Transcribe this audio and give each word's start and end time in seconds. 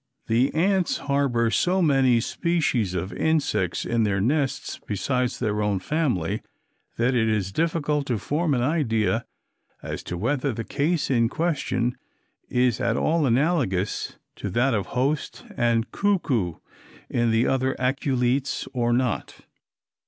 The 0.25 0.51
ants 0.55 0.97
harbour 0.97 1.51
so 1.51 1.79
many 1.79 2.19
species 2.21 2.95
of 2.95 3.13
insects 3.13 3.85
in 3.85 4.01
their 4.03 4.19
nests 4.19 4.79
besides 4.87 5.37
their 5.37 5.61
own 5.61 5.77
family 5.77 6.41
that 6.97 7.13
it 7.13 7.29
is 7.29 7.51
difficult 7.51 8.07
to 8.07 8.17
form 8.17 8.55
an 8.55 8.63
idea 8.63 9.25
as 9.83 10.01
to 10.05 10.17
whether 10.17 10.51
the 10.53 10.63
case 10.63 11.11
in 11.11 11.29
question 11.29 11.95
is 12.49 12.81
at 12.81 12.97
all 12.97 13.27
analogous 13.27 14.17
to 14.37 14.49
that 14.49 14.73
of 14.73 14.87
host 14.97 15.45
and 15.55 15.91
cuckoo 15.91 16.55
in 17.07 17.29
the 17.29 17.45
other 17.45 17.75
aculeates 17.77 18.67
or 18.73 18.91
not. 18.93 19.41